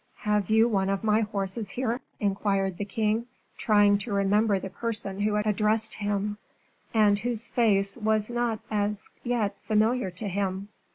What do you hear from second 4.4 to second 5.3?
the person